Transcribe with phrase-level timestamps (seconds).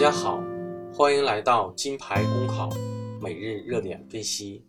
[0.00, 0.42] 大家好，
[0.94, 2.70] 欢迎来到金牌公考
[3.20, 4.64] 每日热点分析。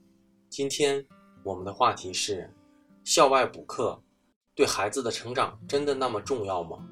[0.50, 1.08] 今天
[1.42, 2.54] 我们的话题是：
[3.06, 3.98] 校外补课
[4.54, 6.86] 对孩子的成长真的那么重要吗？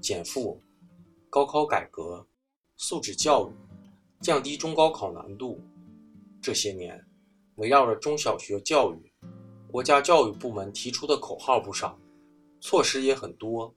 [0.00, 0.62] 减负、
[1.28, 2.24] 高考改革、
[2.76, 3.52] 素质教育、
[4.20, 5.60] 降低中高考难度，
[6.40, 7.04] 这些年
[7.56, 9.12] 围绕着中小学教育，
[9.66, 11.98] 国家教育部门提出的口号不少，
[12.60, 13.74] 措施也很多，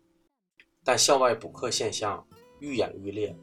[0.83, 2.23] 但校外补课现象。
[2.61, 3.35] 愈演愈烈，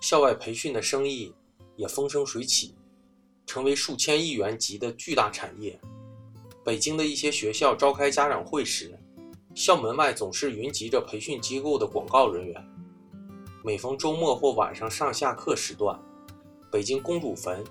[0.00, 1.34] 校外培训的生意
[1.74, 2.76] 也风生水起，
[3.44, 5.78] 成为数千亿元级的巨大产业。
[6.64, 8.96] 北京的一些学校召开家长会时，
[9.52, 12.64] 校门外总是云集着培训机构的广告人员。
[13.64, 16.00] 每逢周末或晚上上下课时段，
[16.70, 17.64] 北京公主坟、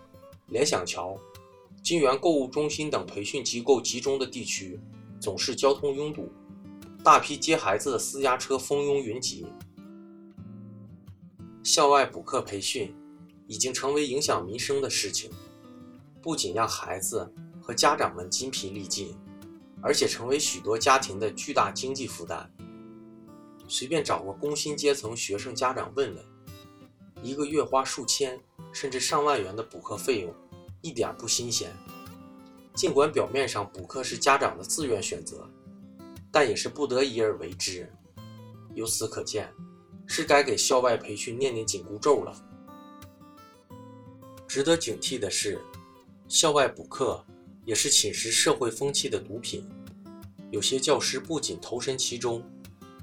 [0.47, 1.17] 联想桥、
[1.81, 4.77] 金源购物中心等培训机构集中的地区，
[5.21, 6.29] 总是交通拥堵，
[7.01, 9.45] 大批接孩子的私家车蜂拥云集。
[11.65, 12.95] 校外补课培训
[13.47, 15.31] 已经成为影响民生的事情，
[16.21, 17.27] 不仅让孩子
[17.59, 19.17] 和家长们筋疲力尽，
[19.81, 22.47] 而且成为许多家庭的巨大经济负担。
[23.67, 26.23] 随便找个工薪阶层学生家长问问，
[27.23, 28.39] 一个月花数千
[28.71, 30.31] 甚至上万元的补课费用，
[30.81, 31.75] 一点不新鲜。
[32.75, 35.49] 尽管表面上补课是家长的自愿选择，
[36.31, 37.91] 但也是不得已而为之。
[38.75, 39.51] 由此可见。
[40.07, 42.33] 是该给校外培训念念紧箍咒了。
[44.47, 45.59] 值得警惕的是，
[46.27, 47.23] 校外补课
[47.65, 49.67] 也是侵蚀社会风气的毒品。
[50.51, 52.41] 有些教师不仅投身其中，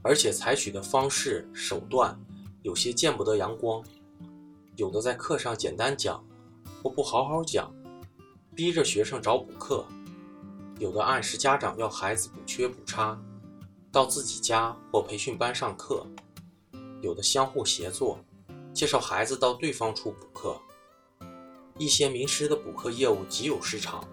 [0.01, 2.19] 而且采取的方式手段
[2.63, 3.85] 有些见不得阳光。
[4.77, 6.25] 有的在课上简单讲，
[6.83, 7.71] 或不好好讲，
[8.55, 9.85] 逼着学生找补课；
[10.79, 13.21] 有的暗示家长要孩子补缺补差，
[13.91, 16.07] 到自己家或培训班上课。
[17.03, 18.19] 有的相互协作，
[18.73, 20.57] 介绍孩子到对方处补课。
[21.77, 24.07] 一些名师的补课业务极有市场，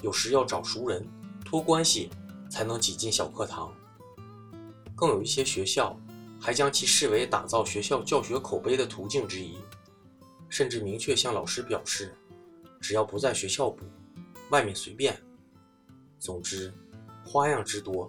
[0.00, 1.04] 有时要找熟人、
[1.44, 2.08] 托关系
[2.48, 3.74] 才能挤进小课堂。
[4.94, 5.98] 更有一些学校
[6.40, 9.56] 还将其视为打造学校教学口碑的途径之一，
[10.48, 12.14] 甚至明确向老师表示，
[12.80, 13.84] 只要不在学校补，
[14.50, 15.20] 外面随便。
[16.20, 16.72] 总之，
[17.24, 18.08] 花样之多，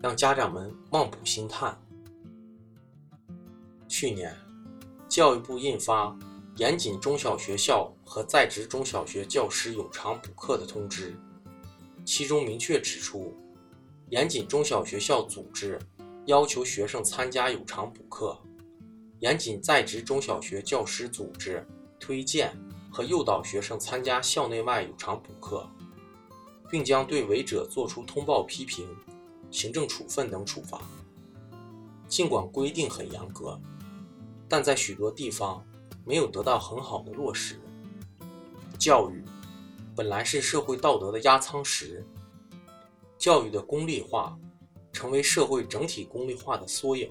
[0.00, 1.76] 让家长们望补兴叹。
[3.98, 4.36] 去年，
[5.08, 6.14] 教育部印发
[6.56, 11.18] 严谨中小学校和在职中小学教师有偿补课的通知，
[12.04, 13.34] 其中明确指出，
[14.10, 15.80] 严谨中小学校组织
[16.26, 18.38] 要求学生参加有偿补课，
[19.20, 21.66] 严谨在职中小学教师组织
[21.98, 22.54] 推荐
[22.92, 25.66] 和诱导学生参加校内外有偿补课，
[26.68, 28.86] 并将对违者作出通报批评、
[29.50, 30.82] 行政处分等处罚。
[32.06, 33.58] 尽管规定很严格。
[34.48, 35.64] 但在许多地方
[36.04, 37.60] 没有得到很好的落实。
[38.78, 39.24] 教育
[39.94, 42.06] 本来是社会道德的压舱石，
[43.18, 44.38] 教育的功利化
[44.92, 47.08] 成为社会整体功利化的缩影，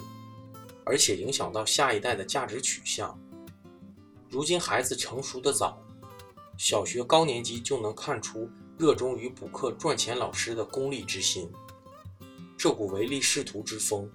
[0.86, 3.20] 而且影响到下一代的价值取向。
[4.30, 5.82] 如今孩子成熟的早，
[6.58, 11.52] 小学高年级就能看出热衷于补课赚钱老师的功利之心。
[12.58, 14.10] 这股唯利是图之风，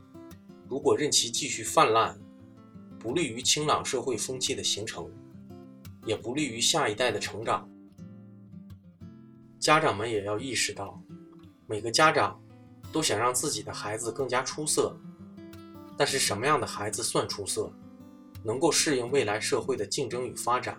[0.68, 2.18] 如果任其继续泛滥，
[3.00, 5.10] 不利于清朗社会风气的形成，
[6.04, 7.66] 也不利于下一代的成长。
[9.58, 11.02] 家长们也要意识到，
[11.66, 12.38] 每个家长
[12.92, 14.94] 都想让自己的孩子更加出色，
[15.96, 17.72] 但是什么样的孩子算出色，
[18.44, 20.78] 能够适应未来社会的竞争与发展？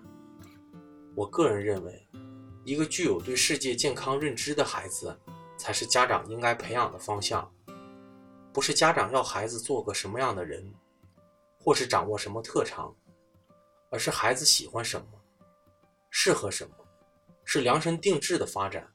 [1.16, 2.08] 我个人认为，
[2.64, 5.20] 一个具有对世界健康认知的孩子，
[5.58, 7.52] 才是家长应该培养的方向，
[8.54, 10.72] 不是家长要孩子做个什么样的人。
[11.64, 12.94] 或是掌握什么特长，
[13.92, 15.08] 而是孩子喜欢什么，
[16.10, 16.76] 适合什么，
[17.44, 18.92] 是量身定制的发展，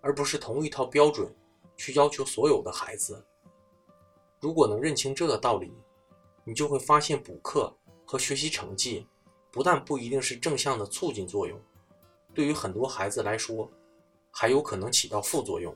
[0.00, 1.32] 而不是同一套标准
[1.76, 3.24] 去要求所有的孩子。
[4.40, 5.72] 如果能认清这个道理，
[6.44, 7.72] 你就会发现补课
[8.04, 9.06] 和学习成绩
[9.52, 11.56] 不但不一定是正向的促进作用，
[12.34, 13.70] 对于很多孩子来说，
[14.32, 15.72] 还有可能起到副作用。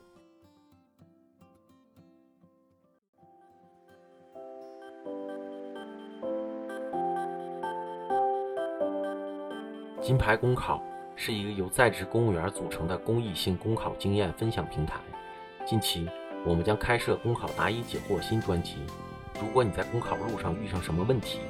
[10.07, 10.81] 金牌公考
[11.17, 15.01] 是一个由在职公务员组成的公益性公考经验分享平台。
[15.65, 16.07] 近期，
[16.45, 18.77] 我们将开设公考答疑解惑新专辑。
[19.41, 21.41] 如果你在公考路上遇上什么问题，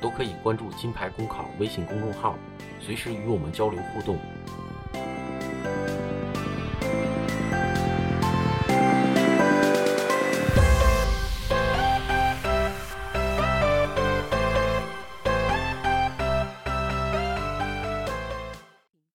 [0.00, 2.38] 都可以关注金牌公考微信公众号，
[2.80, 4.16] 随时与我们交流互动。